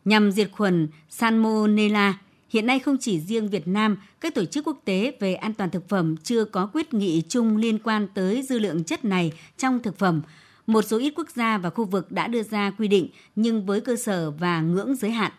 [0.06, 2.18] nhằm diệt khuẩn Salmonella
[2.50, 5.70] Hiện nay không chỉ riêng Việt Nam, các tổ chức quốc tế về an toàn
[5.70, 9.80] thực phẩm chưa có quyết nghị chung liên quan tới dư lượng chất này trong
[9.80, 10.22] thực phẩm.
[10.68, 13.82] Một số ít quốc gia và khu vực đã đưa ra quy định nhưng với
[13.82, 15.32] cơ sở và ngưỡng giới hạn.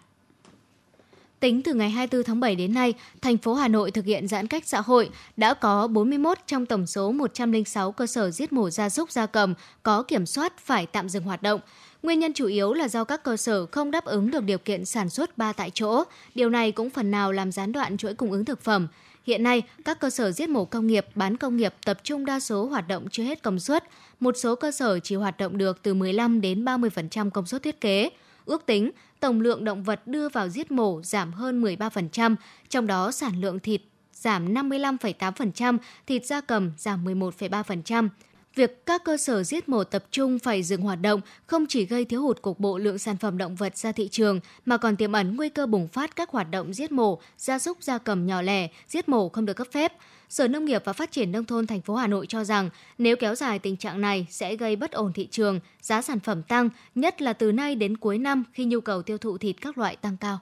[1.41, 4.47] Tính từ ngày 24 tháng 7 đến nay, thành phố Hà Nội thực hiện giãn
[4.47, 8.89] cách xã hội đã có 41 trong tổng số 106 cơ sở giết mổ gia
[8.89, 11.61] súc gia cầm có kiểm soát phải tạm dừng hoạt động.
[12.03, 14.85] Nguyên nhân chủ yếu là do các cơ sở không đáp ứng được điều kiện
[14.85, 16.05] sản xuất ba tại chỗ.
[16.35, 18.89] Điều này cũng phần nào làm gián đoạn chuỗi cung ứng thực phẩm.
[19.27, 22.41] Hiện nay, các cơ sở giết mổ công nghiệp, bán công nghiệp tập trung đa
[22.41, 23.85] số hoạt động chưa hết công suất.
[24.21, 27.81] Một số cơ sở chỉ hoạt động được từ 15 đến 30% công suất thiết
[27.81, 28.11] kế.
[28.45, 32.37] Ước tính, tổng lượng động vật đưa vào giết mổ giảm hơn 13%,
[32.69, 33.81] trong đó sản lượng thịt
[34.13, 38.09] giảm 55,8%, thịt da cầm giảm 11,3%.
[38.55, 42.05] Việc các cơ sở giết mổ tập trung phải dừng hoạt động không chỉ gây
[42.05, 45.13] thiếu hụt cục bộ lượng sản phẩm động vật ra thị trường mà còn tiềm
[45.13, 48.43] ẩn nguy cơ bùng phát các hoạt động giết mổ, gia súc gia cầm nhỏ
[48.43, 49.93] lẻ, giết mổ không được cấp phép.
[50.29, 53.17] Sở Nông nghiệp và Phát triển nông thôn thành phố Hà Nội cho rằng nếu
[53.17, 56.69] kéo dài tình trạng này sẽ gây bất ổn thị trường, giá sản phẩm tăng,
[56.95, 59.97] nhất là từ nay đến cuối năm khi nhu cầu tiêu thụ thịt các loại
[59.97, 60.39] tăng cao.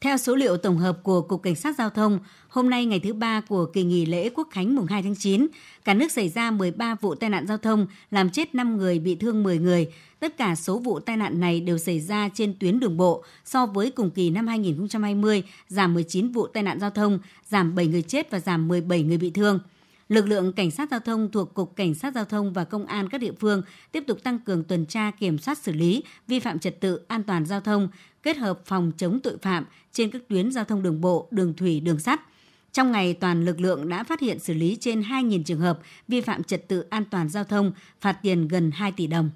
[0.00, 3.12] Theo số liệu tổng hợp của Cục Cảnh sát Giao thông, hôm nay ngày thứ
[3.12, 5.46] ba của kỳ nghỉ lễ Quốc khánh mùng 2 tháng 9,
[5.84, 9.14] cả nước xảy ra 13 vụ tai nạn giao thông, làm chết 5 người, bị
[9.14, 9.92] thương 10 người.
[10.20, 13.24] Tất cả số vụ tai nạn này đều xảy ra trên tuyến đường bộ.
[13.44, 17.86] So với cùng kỳ năm 2020, giảm 19 vụ tai nạn giao thông, giảm 7
[17.86, 19.58] người chết và giảm 17 người bị thương
[20.10, 23.08] lực lượng cảnh sát giao thông thuộc Cục Cảnh sát Giao thông và Công an
[23.08, 26.58] các địa phương tiếp tục tăng cường tuần tra kiểm soát xử lý vi phạm
[26.58, 27.88] trật tự an toàn giao thông,
[28.22, 31.80] kết hợp phòng chống tội phạm trên các tuyến giao thông đường bộ, đường thủy,
[31.80, 32.20] đường sắt.
[32.72, 36.20] Trong ngày, toàn lực lượng đã phát hiện xử lý trên 2.000 trường hợp vi
[36.20, 39.30] phạm trật tự an toàn giao thông, phạt tiền gần 2 tỷ đồng.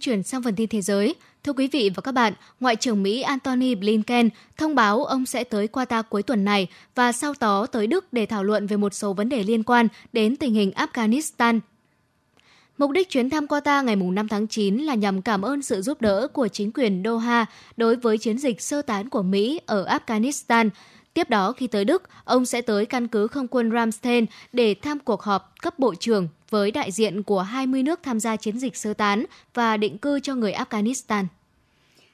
[0.00, 1.14] Xin chuyển sang phần tin thế giới.
[1.44, 5.44] Thưa quý vị và các bạn, Ngoại trưởng Mỹ Antony Blinken thông báo ông sẽ
[5.44, 8.94] tới Qatar cuối tuần này và sau đó tới Đức để thảo luận về một
[8.94, 11.60] số vấn đề liên quan đến tình hình Afghanistan.
[12.78, 16.00] Mục đích chuyến thăm Qatar ngày 5 tháng 9 là nhằm cảm ơn sự giúp
[16.00, 20.70] đỡ của chính quyền Doha đối với chiến dịch sơ tán của Mỹ ở Afghanistan,
[21.14, 24.98] Tiếp đó khi tới Đức, ông sẽ tới căn cứ không quân Ramstein để tham
[24.98, 28.76] cuộc họp cấp bộ trưởng với đại diện của 20 nước tham gia chiến dịch
[28.76, 31.24] sơ tán và định cư cho người Afghanistan.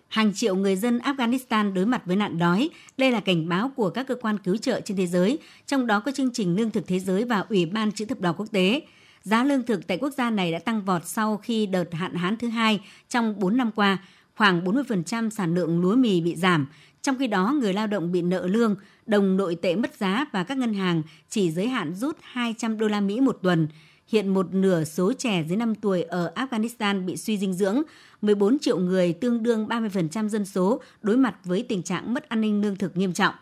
[0.09, 2.71] Hàng triệu người dân Afghanistan đối mặt với nạn đói.
[2.99, 6.01] Đây là cảnh báo của các cơ quan cứu trợ trên thế giới, trong đó
[6.01, 8.83] có chương trình Lương thực Thế giới và Ủy ban Chữ thập đỏ quốc tế.
[9.23, 12.37] Giá lương thực tại quốc gia này đã tăng vọt sau khi đợt hạn hán
[12.37, 13.99] thứ hai trong 4 năm qua,
[14.37, 16.67] khoảng 40% sản lượng lúa mì bị giảm,
[17.07, 20.45] trong khi đó, người lao động bị nợ lương, đồng nội tệ mất giá và
[20.45, 23.69] các ngân hàng chỉ giới hạn rút 200 đô la Mỹ một tuần.
[24.09, 27.83] Hiện một nửa số trẻ dưới 5 tuổi ở Afghanistan bị suy dinh dưỡng,
[28.23, 32.41] 14 triệu người tương đương 30% dân số đối mặt với tình trạng mất an
[32.41, 33.35] ninh lương thực nghiêm trọng.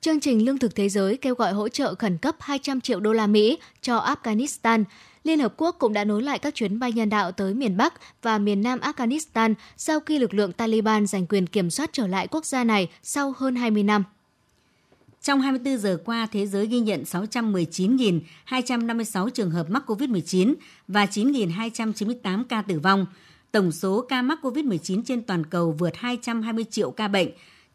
[0.00, 3.12] Chương trình Lương thực Thế giới kêu gọi hỗ trợ khẩn cấp 200 triệu đô
[3.12, 4.84] la Mỹ cho Afghanistan.
[5.26, 7.94] Liên Hợp Quốc cũng đã nối lại các chuyến bay nhân đạo tới miền Bắc
[8.22, 12.28] và miền Nam Afghanistan sau khi lực lượng Taliban giành quyền kiểm soát trở lại
[12.30, 14.04] quốc gia này sau hơn 20 năm.
[15.22, 20.54] Trong 24 giờ qua, thế giới ghi nhận 619.256 trường hợp mắc COVID-19
[20.88, 23.06] và 9.298 ca tử vong.
[23.52, 27.28] Tổng số ca mắc COVID-19 trên toàn cầu vượt 220 triệu ca bệnh,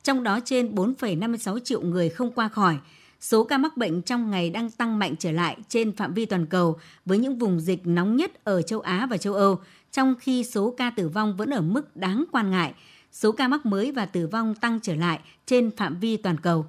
[0.04, 2.78] trong đó trên 4,56 triệu người không qua khỏi.
[3.22, 6.46] Số ca mắc bệnh trong ngày đang tăng mạnh trở lại trên phạm vi toàn
[6.46, 9.60] cầu với những vùng dịch nóng nhất ở châu Á và châu Âu,
[9.92, 12.74] trong khi số ca tử vong vẫn ở mức đáng quan ngại.
[13.12, 16.66] Số ca mắc mới và tử vong tăng trở lại trên phạm vi toàn cầu.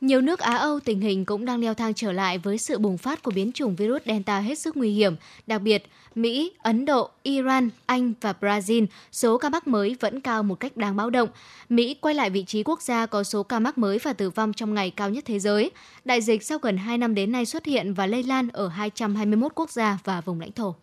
[0.00, 2.98] Nhiều nước Á Âu tình hình cũng đang leo thang trở lại với sự bùng
[2.98, 5.14] phát của biến chủng virus Delta hết sức nguy hiểm.
[5.46, 10.42] Đặc biệt, Mỹ, Ấn Độ, Iran, Anh và Brazil, số ca mắc mới vẫn cao
[10.42, 11.28] một cách đáng báo động.
[11.68, 14.52] Mỹ quay lại vị trí quốc gia có số ca mắc mới và tử vong
[14.52, 15.70] trong ngày cao nhất thế giới.
[16.04, 19.52] Đại dịch sau gần 2 năm đến nay xuất hiện và lây lan ở 221
[19.54, 20.74] quốc gia và vùng lãnh thổ.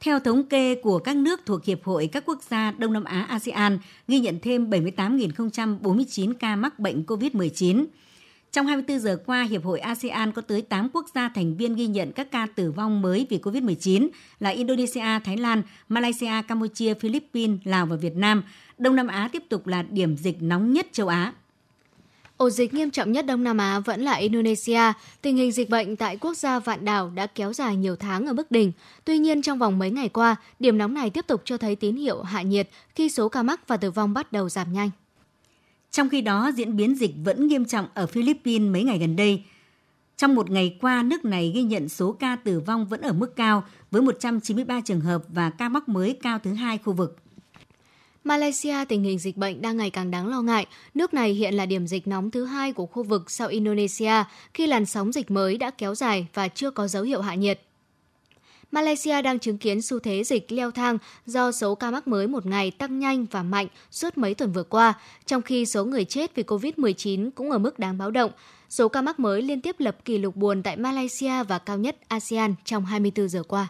[0.00, 3.26] Theo thống kê của các nước thuộc Hiệp hội các quốc gia Đông Nam Á
[3.28, 7.86] ASEAN, ghi nhận thêm 78.049 ca mắc bệnh COVID-19.
[8.56, 11.86] Trong 24 giờ qua, Hiệp hội ASEAN có tới 8 quốc gia thành viên ghi
[11.86, 14.08] nhận các ca tử vong mới vì COVID-19
[14.40, 18.42] là Indonesia, Thái Lan, Malaysia, Campuchia, Philippines, Lào và Việt Nam.
[18.78, 21.32] Đông Nam Á tiếp tục là điểm dịch nóng nhất châu Á.
[22.36, 24.92] Ổ dịch nghiêm trọng nhất Đông Nam Á vẫn là Indonesia.
[25.22, 28.32] Tình hình dịch bệnh tại quốc gia vạn đảo đã kéo dài nhiều tháng ở
[28.32, 28.72] mức đỉnh.
[29.04, 31.96] Tuy nhiên, trong vòng mấy ngày qua, điểm nóng này tiếp tục cho thấy tín
[31.96, 34.90] hiệu hạ nhiệt khi số ca mắc và tử vong bắt đầu giảm nhanh.
[35.90, 39.44] Trong khi đó, diễn biến dịch vẫn nghiêm trọng ở Philippines mấy ngày gần đây.
[40.16, 43.36] Trong một ngày qua, nước này ghi nhận số ca tử vong vẫn ở mức
[43.36, 47.16] cao với 193 trường hợp và ca mắc mới cao thứ hai khu vực.
[48.24, 50.66] Malaysia tình hình dịch bệnh đang ngày càng đáng lo ngại.
[50.94, 54.12] Nước này hiện là điểm dịch nóng thứ hai của khu vực sau Indonesia
[54.54, 57.65] khi làn sóng dịch mới đã kéo dài và chưa có dấu hiệu hạ nhiệt.
[58.72, 62.46] Malaysia đang chứng kiến xu thế dịch leo thang do số ca mắc mới một
[62.46, 64.94] ngày tăng nhanh và mạnh suốt mấy tuần vừa qua,
[65.26, 68.30] trong khi số người chết vì COVID-19 cũng ở mức đáng báo động.
[68.68, 71.96] Số ca mắc mới liên tiếp lập kỷ lục buồn tại Malaysia và cao nhất
[72.08, 73.68] ASEAN trong 24 giờ qua.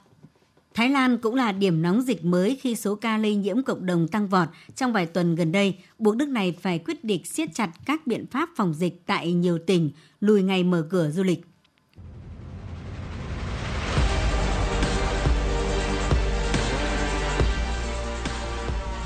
[0.74, 4.08] Thái Lan cũng là điểm nóng dịch mới khi số ca lây nhiễm cộng đồng
[4.08, 7.70] tăng vọt trong vài tuần gần đây, buộc nước này phải quyết định siết chặt
[7.86, 11.40] các biện pháp phòng dịch tại nhiều tỉnh, lùi ngày mở cửa du lịch.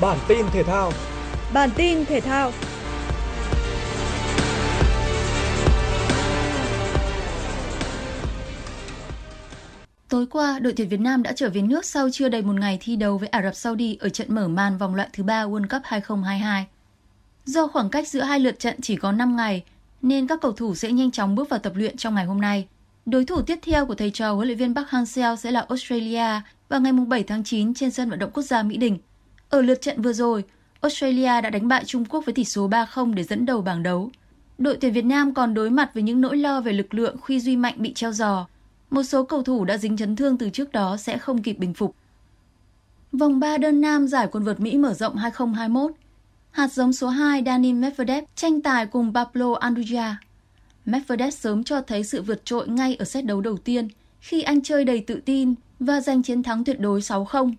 [0.01, 0.93] Bản tin thể thao.
[1.53, 2.53] Bản tin thể thao.
[10.09, 12.79] Tối qua, đội tuyển Việt Nam đã trở về nước sau chưa đầy một ngày
[12.81, 15.69] thi đấu với Ả Rập Saudi ở trận mở màn vòng loại thứ ba World
[15.69, 16.67] Cup 2022.
[17.45, 19.65] Do khoảng cách giữa hai lượt trận chỉ có 5 ngày,
[20.03, 22.67] nên các cầu thủ sẽ nhanh chóng bước vào tập luyện trong ngày hôm nay.
[23.07, 26.41] Đối thủ tiếp theo của thầy trò huấn luyện viên Park Hang-seo sẽ là Australia
[26.69, 28.99] vào ngày 7 tháng 9 trên sân vận động quốc gia Mỹ Đình.
[29.51, 30.45] Ở lượt trận vừa rồi,
[30.81, 34.11] Australia đã đánh bại Trung Quốc với tỷ số 3-0 để dẫn đầu bảng đấu.
[34.59, 37.41] Đội tuyển Việt Nam còn đối mặt với những nỗi lo về lực lượng khi
[37.41, 38.47] Duy Mạnh bị treo giò.
[38.91, 41.75] Một số cầu thủ đã dính chấn thương từ trước đó sẽ không kịp bình
[41.75, 41.95] phục.
[43.13, 45.93] Vòng 3 đơn nam giải quần vợt Mỹ mở rộng 2021.
[46.51, 50.15] Hạt giống số 2 Dani Medvedev tranh tài cùng Pablo Andujar.
[50.85, 53.89] Medvedev sớm cho thấy sự vượt trội ngay ở set đấu đầu tiên
[54.21, 57.53] khi anh chơi đầy tự tin và giành chiến thắng tuyệt đối 6-0.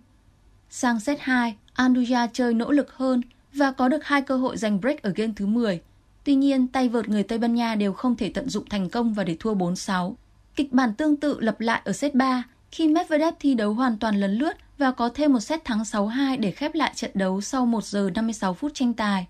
[0.69, 3.21] Sang set 2, Anduja chơi nỗ lực hơn
[3.53, 5.81] và có được hai cơ hội giành break ở game thứ 10.
[6.23, 9.13] Tuy nhiên, tay vợt người Tây Ban Nha đều không thể tận dụng thành công
[9.13, 10.13] và để thua 4-6.
[10.55, 14.19] Kịch bản tương tự lặp lại ở set 3 khi Medvedev thi đấu hoàn toàn
[14.19, 17.65] lấn lướt và có thêm một set thắng 6-2 để khép lại trận đấu sau
[17.65, 19.27] 1 giờ 56 phút tranh tài.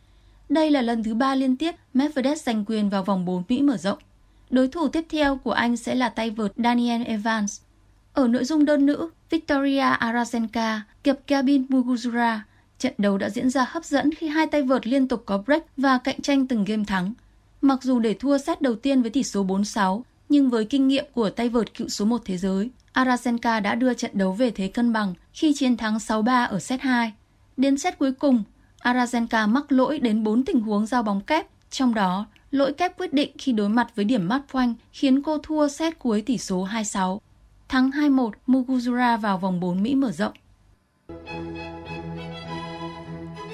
[0.49, 3.77] Đây là lần thứ ba liên tiếp Medvedev giành quyền vào vòng 4 Mỹ mở
[3.77, 3.97] rộng.
[4.49, 7.61] Đối thủ tiếp theo của anh sẽ là tay vợt Daniel Evans.
[8.13, 12.39] Ở nội dung đơn nữ, Victoria Arazenka gặp Gabin Muguruza.
[12.79, 15.63] Trận đấu đã diễn ra hấp dẫn khi hai tay vợt liên tục có break
[15.77, 17.13] và cạnh tranh từng game thắng.
[17.61, 21.05] Mặc dù để thua set đầu tiên với tỷ số 4-6, nhưng với kinh nghiệm
[21.13, 24.67] của tay vợt cựu số 1 thế giới, Arasenka đã đưa trận đấu về thế
[24.67, 27.13] cân bằng khi chiến thắng 6-3 ở set 2.
[27.57, 28.43] Đến set cuối cùng,
[28.79, 33.13] Arasenka mắc lỗi đến 4 tình huống giao bóng kép, trong đó lỗi kép quyết
[33.13, 36.67] định khi đối mặt với điểm mắt point khiến cô thua set cuối tỷ số
[36.67, 37.17] 2-6.
[37.71, 40.33] Thắng 2-1 Muguruza vào vòng 4 Mỹ mở rộng.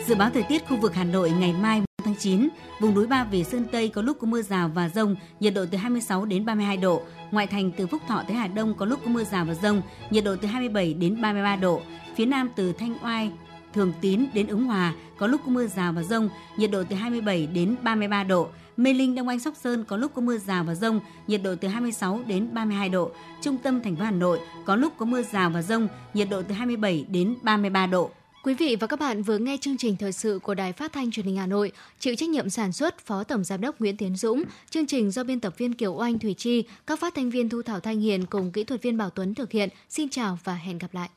[0.07, 2.47] Dự báo thời tiết khu vực Hà Nội ngày mai tháng 9.
[2.79, 5.65] Vùng núi Ba Vì Sơn Tây có lúc có mưa rào và rông, nhiệt độ
[5.71, 7.01] từ 26 đến 32 độ.
[7.31, 9.81] Ngoại thành từ Phúc Thọ tới Hà Đông có lúc có mưa rào và rông,
[10.09, 11.81] nhiệt độ từ 27 đến 33 độ.
[12.15, 13.31] Phía Nam từ Thanh Oai,
[13.77, 16.95] Thường Tín đến Ứng Hòa có lúc có mưa rào và rông, nhiệt độ từ
[16.95, 18.47] 27 đến 33 độ.
[18.77, 21.55] Mê Linh, Đông Anh, Sóc Sơn có lúc có mưa rào và rông, nhiệt độ
[21.55, 23.11] từ 26 đến 32 độ.
[23.41, 26.41] Trung tâm thành phố Hà Nội có lúc có mưa rào và rông, nhiệt độ
[26.41, 28.11] từ 27 đến 33 độ.
[28.43, 31.11] Quý vị và các bạn vừa nghe chương trình thời sự của Đài Phát thanh
[31.11, 34.15] Truyền hình Hà Nội, chịu trách nhiệm sản xuất Phó Tổng giám đốc Nguyễn Tiến
[34.15, 37.49] Dũng, chương trình do biên tập viên Kiều Oanh Thủy Chi, các phát thanh viên
[37.49, 39.69] Thu Thảo Thanh Hiền cùng kỹ thuật viên Bảo Tuấn thực hiện.
[39.89, 41.09] Xin chào và hẹn gặp lại.